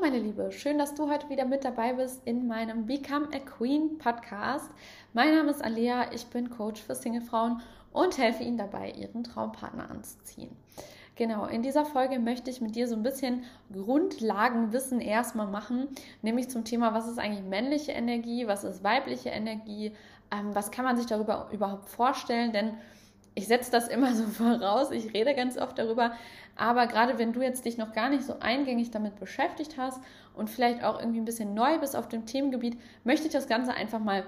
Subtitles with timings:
[0.00, 3.98] Meine Liebe, schön, dass du heute wieder mit dabei bist in meinem Become a Queen
[3.98, 4.70] Podcast.
[5.14, 9.90] Mein Name ist Alia, ich bin Coach für Singlefrauen und helfe ihnen dabei, ihren Traumpartner
[9.90, 10.54] anzuziehen.
[11.14, 15.88] Genau, in dieser Folge möchte ich mit dir so ein bisschen Grundlagenwissen erstmal machen,
[16.20, 19.92] nämlich zum Thema, was ist eigentlich männliche Energie, was ist weibliche Energie,
[20.30, 22.74] ähm, was kann man sich darüber überhaupt vorstellen, denn
[23.36, 26.12] ich setze das immer so voraus, ich rede ganz oft darüber,
[26.56, 30.00] aber gerade wenn du jetzt dich noch gar nicht so eingängig damit beschäftigt hast
[30.34, 33.74] und vielleicht auch irgendwie ein bisschen neu bist auf dem Themengebiet, möchte ich das Ganze
[33.74, 34.24] einfach mal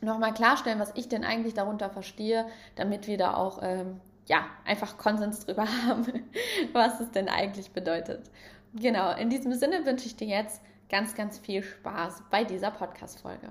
[0.00, 2.46] nochmal klarstellen, was ich denn eigentlich darunter verstehe,
[2.76, 6.06] damit wir da auch ähm, ja, einfach Konsens drüber haben,
[6.72, 8.30] was es denn eigentlich bedeutet.
[8.74, 10.60] Genau, in diesem Sinne wünsche ich dir jetzt
[10.90, 13.48] ganz, ganz viel Spaß bei dieser Podcast-Folge.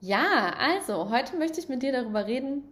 [0.00, 2.62] Ja, also heute möchte ich mit dir darüber reden,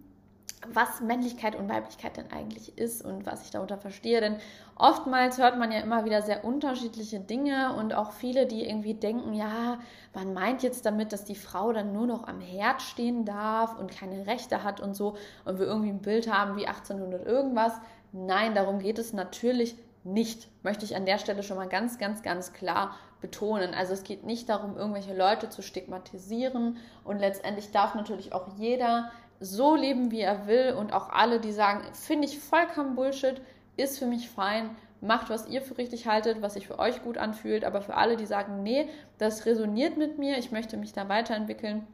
[0.72, 4.20] was Männlichkeit und Weiblichkeit denn eigentlich ist und was ich darunter verstehe.
[4.20, 4.36] Denn
[4.76, 9.34] oftmals hört man ja immer wieder sehr unterschiedliche Dinge und auch viele, die irgendwie denken,
[9.34, 9.78] ja,
[10.14, 13.90] man meint jetzt damit, dass die Frau dann nur noch am Herd stehen darf und
[13.90, 17.74] keine Rechte hat und so und wir irgendwie ein Bild haben wie 1800 irgendwas.
[18.12, 22.22] Nein, darum geht es natürlich nicht, möchte ich an der Stelle schon mal ganz, ganz,
[22.22, 23.74] ganz klar betonen.
[23.74, 29.10] Also es geht nicht darum, irgendwelche Leute zu stigmatisieren und letztendlich darf natürlich auch jeder
[29.40, 33.40] so leben, wie er will und auch alle, die sagen, finde ich vollkommen Bullshit,
[33.76, 34.70] ist für mich fein,
[35.00, 38.16] macht, was ihr für richtig haltet, was sich für euch gut anfühlt, aber für alle,
[38.16, 41.86] die sagen, nee, das resoniert mit mir, ich möchte mich da weiterentwickeln,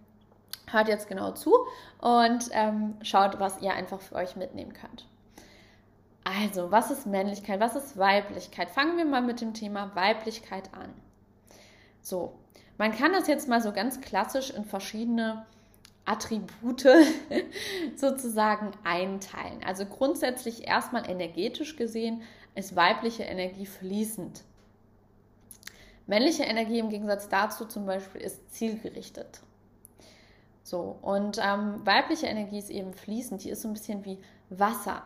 [0.71, 1.53] hört jetzt genau zu
[2.01, 5.07] und ähm, schaut, was ihr einfach für euch mitnehmen könnt.
[6.25, 8.71] Also, was ist Männlichkeit, was ist Weiblichkeit?
[8.71, 10.91] Fangen wir mal mit dem Thema Weiblichkeit an.
[12.01, 12.39] So,
[12.79, 15.45] man kann das jetzt mal so ganz klassisch in verschiedene
[16.05, 16.87] Attribute
[17.97, 19.63] sozusagen einteilen.
[19.65, 22.23] Also grundsätzlich erstmal energetisch gesehen
[22.55, 24.43] ist weibliche Energie fließend.
[26.07, 29.41] Männliche Energie im Gegensatz dazu zum Beispiel ist zielgerichtet.
[30.65, 34.19] So, und ähm, weibliche Energie ist eben fließend, die ist so ein bisschen wie
[34.49, 35.03] Wasser.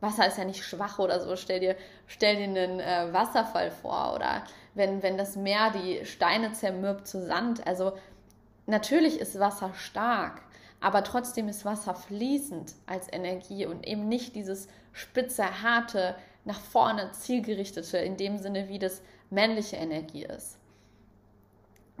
[0.00, 1.36] Wasser ist ja nicht schwach oder so.
[1.36, 6.52] Stell dir, stell dir einen äh, Wasserfall vor oder wenn, wenn das Meer die Steine
[6.52, 7.66] zermürbt zu Sand.
[7.66, 7.92] Also
[8.66, 10.42] natürlich ist Wasser stark,
[10.80, 17.10] aber trotzdem ist Wasser fließend als Energie und eben nicht dieses spitze, harte, nach vorne
[17.12, 20.58] zielgerichtete, in dem Sinne, wie das männliche Energie ist.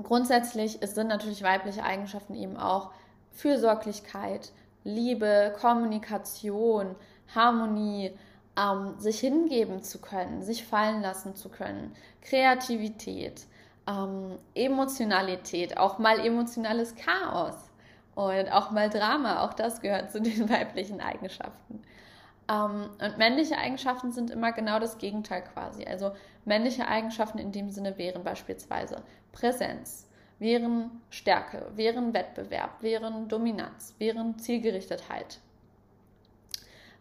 [0.02, 2.90] Grundsätzlich sind natürlich weibliche Eigenschaften eben auch
[3.32, 4.52] Fürsorglichkeit,
[4.84, 6.94] Liebe, Kommunikation,
[7.34, 8.16] Harmonie,
[8.56, 13.46] ähm, sich hingeben zu können, sich fallen lassen zu können, Kreativität,
[13.86, 17.54] ähm, Emotionalität, auch mal emotionales Chaos
[18.14, 21.82] und auch mal Drama, auch das gehört zu den weiblichen Eigenschaften.
[22.48, 25.84] Ähm, und männliche Eigenschaften sind immer genau das Gegenteil quasi.
[25.84, 26.12] Also
[26.44, 29.02] männliche Eigenschaften in dem Sinne wären beispielsweise
[29.32, 30.08] Präsenz,
[30.38, 35.40] wären Stärke, wären Wettbewerb, wären Dominanz, wären Zielgerichtetheit,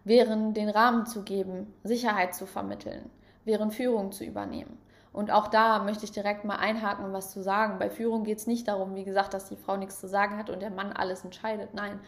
[0.03, 3.09] wären den Rahmen zu geben, Sicherheit zu vermitteln,
[3.43, 4.77] wären Führung zu übernehmen.
[5.15, 7.79] Und auch da möchte ich direkt mal einhaken was zu sagen.
[7.79, 10.49] Bei Führung geht es nicht darum, wie gesagt, dass die Frau nichts zu sagen hat
[10.49, 11.73] und der Mann alles entscheidet.
[11.73, 12.01] Nein.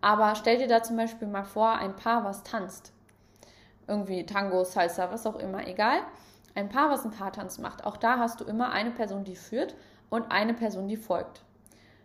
[0.00, 2.92] Aber stell dir da zum Beispiel mal vor, ein Paar, was tanzt.
[3.88, 6.02] Irgendwie Tango, Salsa, was auch immer, egal.
[6.54, 7.84] Ein Paar, was einen Paartanz macht.
[7.84, 9.74] Auch da hast du immer eine Person, die führt
[10.08, 11.42] und eine Person, die folgt.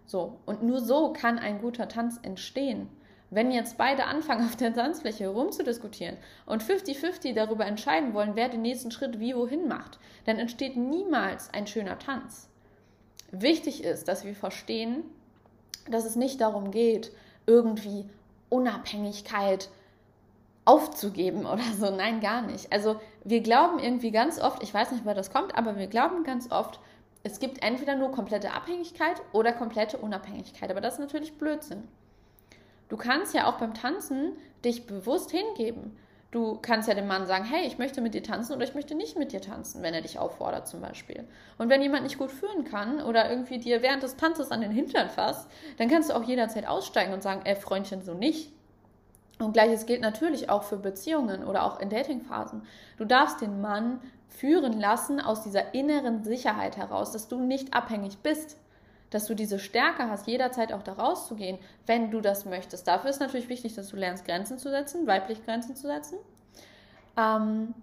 [0.08, 2.90] So, und nur so kann ein guter Tanz entstehen.
[3.30, 8.62] Wenn jetzt beide anfangen, auf der Tanzfläche rumzudiskutieren und 50-50 darüber entscheiden wollen, wer den
[8.62, 12.50] nächsten Schritt wie wohin macht, dann entsteht niemals ein schöner Tanz.
[13.32, 15.04] Wichtig ist, dass wir verstehen,
[15.90, 17.12] dass es nicht darum geht,
[17.46, 18.06] irgendwie
[18.50, 19.70] Unabhängigkeit
[20.66, 21.90] aufzugeben oder so.
[21.90, 22.72] Nein, gar nicht.
[22.72, 26.24] Also wir glauben irgendwie ganz oft, ich weiß nicht, woher das kommt, aber wir glauben
[26.24, 26.80] ganz oft,
[27.24, 30.72] es gibt entweder nur komplette Abhängigkeit oder komplette Unabhängigkeit.
[30.72, 31.84] Aber das ist natürlich Blödsinn.
[32.90, 35.98] Du kannst ja auch beim Tanzen dich bewusst hingeben.
[36.32, 38.96] Du kannst ja dem Mann sagen, hey, ich möchte mit dir tanzen oder ich möchte
[38.96, 41.26] nicht mit dir tanzen, wenn er dich auffordert zum Beispiel.
[41.58, 44.72] Und wenn jemand nicht gut führen kann oder irgendwie dir während des Tanzes an den
[44.72, 48.52] Hintern fasst, dann kannst du auch jederzeit aussteigen und sagen, ey Freundchen, so nicht.
[49.40, 52.64] Und gleiches gilt natürlich auch für Beziehungen oder auch in Datingphasen.
[52.98, 58.18] Du darfst den Mann führen lassen aus dieser inneren Sicherheit heraus, dass du nicht abhängig
[58.20, 58.58] bist
[59.10, 62.88] dass du diese Stärke hast, jederzeit auch da rauszugehen, wenn du das möchtest.
[62.88, 66.18] Dafür ist natürlich wichtig, dass du lernst, Grenzen zu setzen, weiblich Grenzen zu setzen.
[67.16, 67.74] Ähm,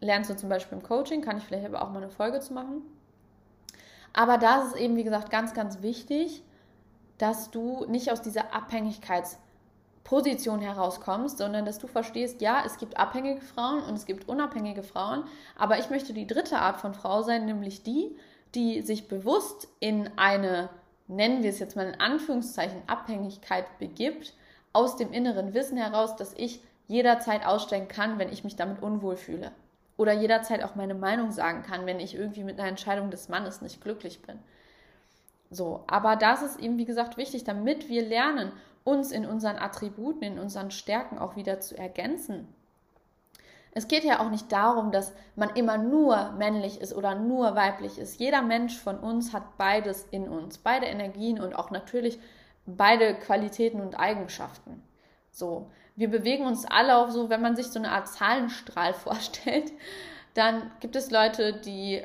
[0.00, 2.52] lernst du zum Beispiel im Coaching, kann ich vielleicht aber auch mal eine Folge zu
[2.52, 2.82] machen.
[4.12, 6.42] Aber da ist es eben, wie gesagt, ganz, ganz wichtig,
[7.18, 13.40] dass du nicht aus dieser Abhängigkeitsposition herauskommst, sondern dass du verstehst, ja, es gibt abhängige
[13.40, 15.24] Frauen und es gibt unabhängige Frauen,
[15.56, 18.16] aber ich möchte die dritte Art von Frau sein, nämlich die,
[18.54, 20.68] die sich bewusst in eine,
[21.06, 24.34] nennen wir es jetzt mal in Anführungszeichen, Abhängigkeit begibt,
[24.72, 29.16] aus dem inneren Wissen heraus, dass ich jederzeit aussteigen kann, wenn ich mich damit unwohl
[29.16, 29.52] fühle.
[29.96, 33.62] Oder jederzeit auch meine Meinung sagen kann, wenn ich irgendwie mit einer Entscheidung des Mannes
[33.62, 34.38] nicht glücklich bin.
[35.50, 38.52] So, aber das ist eben, wie gesagt, wichtig, damit wir lernen,
[38.82, 42.48] uns in unseren Attributen, in unseren Stärken auch wieder zu ergänzen.
[43.76, 47.98] Es geht ja auch nicht darum, dass man immer nur männlich ist oder nur weiblich
[47.98, 48.20] ist.
[48.20, 52.20] Jeder Mensch von uns hat beides in uns, beide Energien und auch natürlich
[52.66, 54.82] beide Qualitäten und Eigenschaften.
[55.30, 59.72] So, wir bewegen uns alle auf so, wenn man sich so eine Art Zahlenstrahl vorstellt,
[60.34, 62.02] dann gibt es Leute, die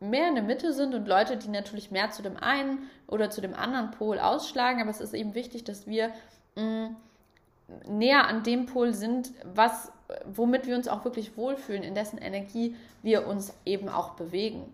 [0.00, 3.40] mehr in der Mitte sind und Leute, die natürlich mehr zu dem einen oder zu
[3.40, 4.80] dem anderen Pol ausschlagen.
[4.80, 6.12] Aber es ist eben wichtig, dass wir
[6.56, 6.96] mh, mm,
[7.86, 9.92] näher an dem Pol sind, was,
[10.26, 14.72] womit wir uns auch wirklich wohlfühlen, in dessen Energie wir uns eben auch bewegen.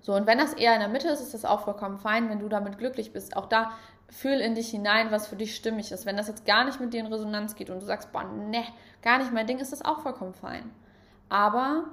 [0.00, 2.40] So, und wenn das eher in der Mitte ist, ist das auch vollkommen fein, wenn
[2.40, 3.36] du damit glücklich bist.
[3.36, 3.72] Auch da
[4.08, 6.06] fühl in dich hinein, was für dich stimmig ist.
[6.06, 8.64] Wenn das jetzt gar nicht mit dir in Resonanz geht und du sagst, boah, ne,
[9.02, 10.70] gar nicht mein Ding, ist das auch vollkommen fein.
[11.28, 11.84] Aber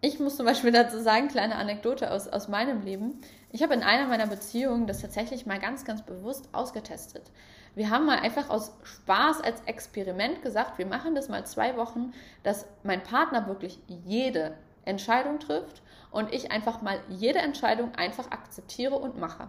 [0.00, 3.20] ich muss zum Beispiel dazu sagen, kleine Anekdote aus, aus meinem Leben.
[3.52, 7.30] Ich habe in einer meiner Beziehungen das tatsächlich mal ganz, ganz bewusst ausgetestet.
[7.74, 12.12] Wir haben mal einfach aus Spaß als Experiment gesagt, wir machen das mal zwei Wochen,
[12.42, 14.54] dass mein Partner wirklich jede
[14.84, 19.48] Entscheidung trifft und ich einfach mal jede Entscheidung einfach akzeptiere und mache.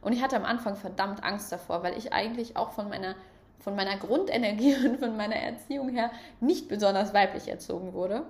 [0.00, 3.16] Und ich hatte am Anfang verdammt Angst davor, weil ich eigentlich auch von meiner,
[3.58, 6.10] von meiner Grundenergie und von meiner Erziehung her
[6.40, 8.24] nicht besonders weiblich erzogen wurde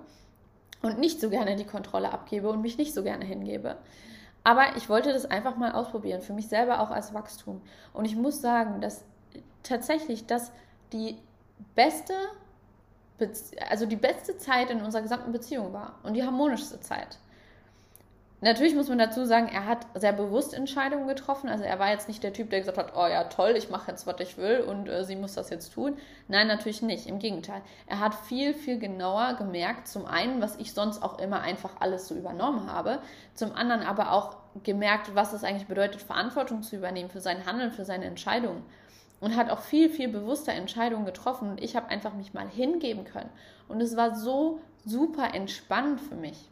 [0.81, 3.77] und nicht so gerne die Kontrolle abgebe und mich nicht so gerne hingebe.
[4.43, 7.61] Aber ich wollte das einfach mal ausprobieren, für mich selber auch als Wachstum.
[7.93, 9.03] Und ich muss sagen, dass
[9.63, 10.51] tatsächlich das
[10.93, 11.17] die
[11.75, 12.13] beste,
[13.69, 17.19] also die beste Zeit in unserer gesamten Beziehung war und die harmonischste Zeit.
[18.41, 21.49] Natürlich muss man dazu sagen, er hat sehr bewusst Entscheidungen getroffen.
[21.49, 23.91] Also er war jetzt nicht der Typ, der gesagt hat, oh ja, toll, ich mache
[23.91, 25.97] jetzt, was ich will und äh, sie muss das jetzt tun.
[26.29, 27.07] Nein, natürlich nicht.
[27.07, 27.61] Im Gegenteil.
[27.85, 32.07] Er hat viel, viel genauer gemerkt, zum einen, was ich sonst auch immer einfach alles
[32.07, 32.99] so übernommen habe,
[33.33, 37.71] zum anderen aber auch gemerkt, was es eigentlich bedeutet, Verantwortung zu übernehmen für sein Handeln,
[37.71, 38.63] für seine Entscheidungen.
[39.21, 41.49] Und hat auch viel, viel bewusster Entscheidungen getroffen.
[41.49, 43.29] Und ich habe einfach mich mal hingeben können.
[43.67, 46.49] Und es war so super entspannend für mich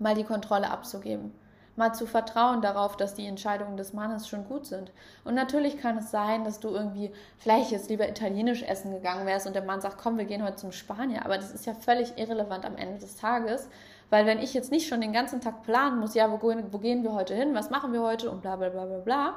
[0.00, 1.32] mal die Kontrolle abzugeben,
[1.76, 4.90] mal zu vertrauen darauf, dass die Entscheidungen des Mannes schon gut sind.
[5.24, 9.46] Und natürlich kann es sein, dass du irgendwie vielleicht jetzt lieber italienisch essen gegangen wärst
[9.46, 11.24] und der Mann sagt, komm, wir gehen heute zum Spanier.
[11.24, 13.68] Aber das ist ja völlig irrelevant am Ende des Tages,
[14.08, 17.04] weil wenn ich jetzt nicht schon den ganzen Tag planen muss, ja, wo, wo gehen
[17.04, 19.34] wir heute hin, was machen wir heute und bla bla bla bla bla,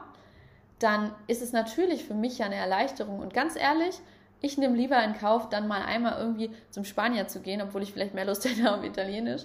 [0.84, 3.20] dann ist es natürlich für mich ja eine Erleichterung.
[3.20, 4.00] Und ganz ehrlich,
[4.42, 7.94] ich nehme lieber in Kauf, dann mal einmal irgendwie zum Spanier zu gehen, obwohl ich
[7.94, 9.44] vielleicht mehr Lust hätte auf Italienisch,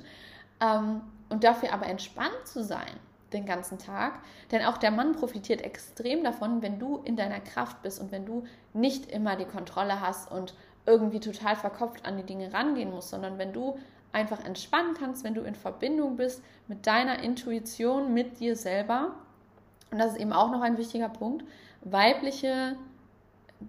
[0.60, 2.92] ähm, und dafür aber entspannt zu sein
[3.32, 4.20] den ganzen Tag.
[4.50, 8.24] Denn auch der Mann profitiert extrem davon, wenn du in deiner Kraft bist und wenn
[8.24, 10.54] du nicht immer die Kontrolle hast und
[10.86, 13.78] irgendwie total verkopft an die Dinge rangehen musst, sondern wenn du
[14.12, 19.12] einfach entspannen kannst, wenn du in Verbindung bist mit deiner Intuition, mit dir selber.
[19.90, 21.44] Und das ist eben auch noch ein wichtiger Punkt.
[21.82, 22.76] Weibliche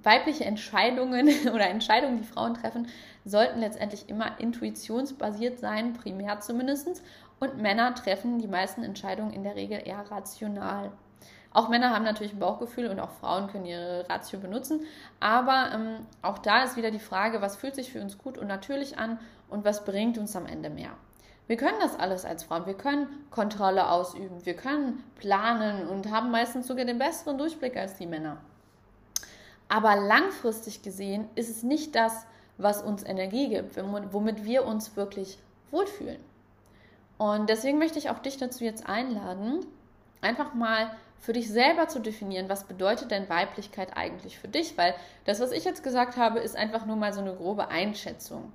[0.04, 2.88] weibliche Entscheidungen oder Entscheidungen, die Frauen treffen,
[3.26, 7.04] sollten letztendlich immer intuitionsbasiert sein, primär zumindest.
[7.40, 10.92] Und Männer treffen die meisten Entscheidungen in der Regel eher rational.
[11.52, 14.82] Auch Männer haben natürlich ein Bauchgefühl und auch Frauen können ihre Ratio benutzen.
[15.20, 18.48] Aber ähm, auch da ist wieder die Frage, was fühlt sich für uns gut und
[18.48, 20.92] natürlich an und was bringt uns am Ende mehr.
[21.50, 22.68] Wir können das alles als Frauen.
[22.68, 27.96] Wir können Kontrolle ausüben, wir können planen und haben meistens sogar den besseren Durchblick als
[27.96, 28.38] die Männer.
[29.68, 32.28] Aber langfristig gesehen ist es nicht das,
[32.60, 35.40] was uns Energie gibt, womit wir uns wirklich
[35.72, 36.24] wohlfühlen.
[37.18, 39.66] Und deswegen möchte ich auch dich dazu jetzt einladen,
[40.22, 44.78] einfach mal für dich selber zu definieren, was bedeutet denn Weiblichkeit eigentlich für dich?
[44.78, 44.94] Weil
[45.26, 48.54] das, was ich jetzt gesagt habe, ist einfach nur mal so eine grobe Einschätzung.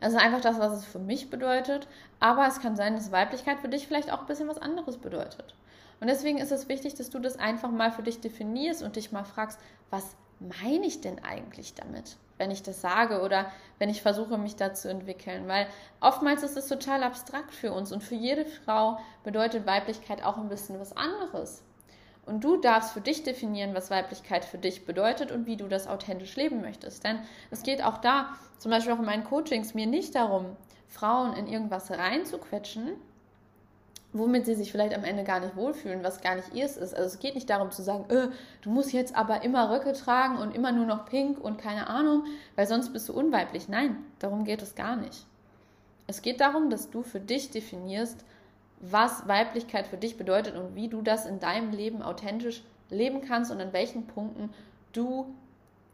[0.00, 1.88] Ist einfach das, was es für mich bedeutet.
[2.20, 5.54] Aber es kann sein, dass Weiblichkeit für dich vielleicht auch ein bisschen was anderes bedeutet.
[6.00, 9.12] Und deswegen ist es wichtig, dass du das einfach mal für dich definierst und dich
[9.12, 9.58] mal fragst,
[9.90, 13.46] was meine ich denn eigentlich damit, wenn ich das sage oder
[13.78, 15.48] wenn ich versuche, mich da zu entwickeln?
[15.48, 15.66] Weil
[16.00, 20.48] oftmals ist es total abstrakt für uns und für jede Frau bedeutet Weiblichkeit auch ein
[20.48, 21.62] bisschen was anderes.
[22.26, 25.86] Und du darfst für dich definieren, was Weiblichkeit für dich bedeutet und wie du das
[25.86, 27.04] authentisch leben möchtest.
[27.04, 27.18] Denn
[27.50, 30.56] es geht auch da, zum Beispiel auch in meinen Coachings, mir nicht darum,
[30.88, 32.92] Frauen in irgendwas reinzuquetschen,
[34.14, 36.94] womit sie sich vielleicht am Ende gar nicht wohlfühlen, was gar nicht ihrs ist.
[36.94, 38.28] Also es geht nicht darum zu sagen, äh,
[38.62, 42.24] du musst jetzt aber immer Röcke tragen und immer nur noch pink und keine Ahnung,
[42.54, 43.68] weil sonst bist du unweiblich.
[43.68, 45.26] Nein, darum geht es gar nicht.
[46.06, 48.24] Es geht darum, dass du für dich definierst,
[48.80, 53.50] was Weiblichkeit für dich bedeutet und wie du das in deinem Leben authentisch leben kannst
[53.50, 54.50] und an welchen Punkten
[54.92, 55.34] du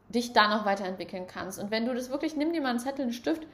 [0.08, 1.58] dich da noch weiterentwickeln kannst.
[1.58, 3.46] Und wenn du das wirklich, nimm dir mal einen Zettel, einen Stift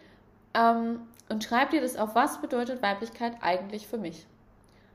[0.54, 4.26] ähm, und schreib dir das auf, was bedeutet Weiblichkeit eigentlich für mich.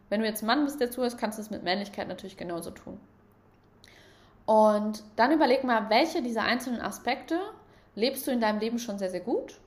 [0.09, 2.99] Wenn du jetzt Mann bist, der zuhörst, kannst du es mit Männlichkeit natürlich genauso tun.
[4.45, 7.39] Und dann überleg mal, welche dieser einzelnen Aspekte
[7.95, 9.59] lebst du in deinem Leben schon sehr, sehr gut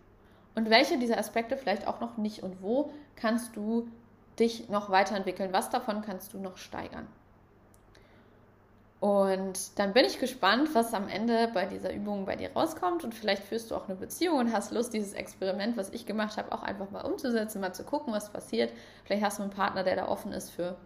[0.54, 3.88] und welche dieser Aspekte vielleicht auch noch nicht und wo kannst du
[4.38, 7.06] dich noch weiterentwickeln, was davon kannst du noch steigern.
[9.04, 13.04] Und dann bin ich gespannt, was am Ende bei dieser Übung bei dir rauskommt.
[13.04, 16.38] Und vielleicht führst du auch eine Beziehung und hast Lust, dieses Experiment, was ich gemacht
[16.38, 18.72] habe, auch einfach mal umzusetzen, mal zu gucken, was passiert.
[19.04, 20.76] Vielleicht hast du einen Partner, der da offen ist für.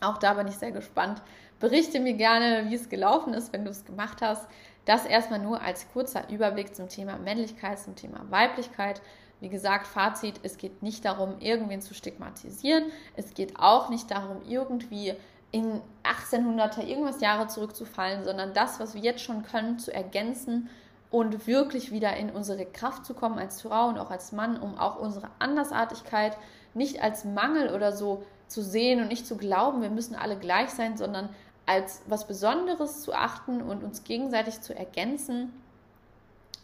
[0.00, 1.22] Auch da bin ich sehr gespannt.
[1.60, 4.48] Berichte mir gerne, wie es gelaufen ist, wenn du es gemacht hast.
[4.84, 9.00] Das erstmal nur als kurzer Überblick zum Thema Männlichkeit, zum Thema Weiblichkeit.
[9.40, 12.84] Wie gesagt, Fazit, es geht nicht darum, irgendwen zu stigmatisieren.
[13.16, 15.14] Es geht auch nicht darum, irgendwie
[15.50, 20.68] in 1800er irgendwas Jahre zurückzufallen, sondern das, was wir jetzt schon können, zu ergänzen
[21.10, 24.76] und wirklich wieder in unsere Kraft zu kommen als Frau und auch als Mann, um
[24.76, 26.36] auch unsere Andersartigkeit
[26.74, 30.70] nicht als Mangel oder so zu sehen und nicht zu glauben, wir müssen alle gleich
[30.70, 31.28] sein, sondern
[31.66, 35.52] als was Besonderes zu achten und uns gegenseitig zu ergänzen,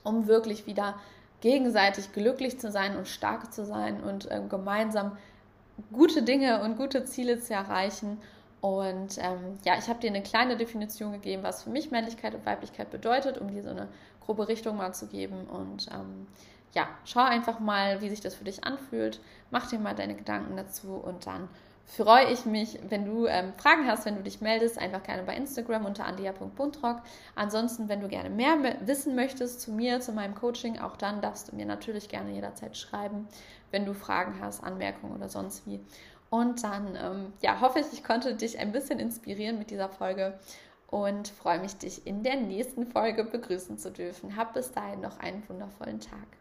[0.02, 0.98] um wirklich wieder
[1.40, 5.16] gegenseitig glücklich zu sein und stark zu sein und äh, gemeinsam
[5.92, 8.18] gute Dinge und gute Ziele zu erreichen
[8.60, 12.44] und ähm, ja, ich habe dir eine kleine Definition gegeben, was für mich Männlichkeit und
[12.44, 13.88] Weiblichkeit bedeutet, um dir so eine
[14.24, 15.46] grobe Richtung mal zu geben.
[15.46, 16.26] Und ähm,
[16.74, 19.20] ja, schau einfach mal, wie sich das für dich anfühlt.
[19.50, 21.48] Mach dir mal deine Gedanken dazu und dann
[21.96, 25.34] freue ich mich, wenn du ähm, Fragen hast, wenn du dich meldest, einfach gerne bei
[25.34, 27.02] Instagram unter andia.buntrock.
[27.34, 31.50] Ansonsten, wenn du gerne mehr wissen möchtest zu mir, zu meinem Coaching, auch dann darfst
[31.50, 33.28] du mir natürlich gerne jederzeit schreiben,
[33.72, 35.80] wenn du Fragen hast, Anmerkungen oder sonst wie.
[36.30, 40.38] Und dann ähm, ja, hoffe ich, ich konnte dich ein bisschen inspirieren mit dieser Folge
[40.86, 44.36] und freue mich, dich in der nächsten Folge begrüßen zu dürfen.
[44.36, 46.39] Hab bis dahin noch einen wundervollen Tag.